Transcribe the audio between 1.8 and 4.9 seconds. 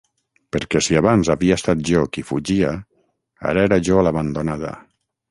jo qui fugia, ara era jo l'abandonada.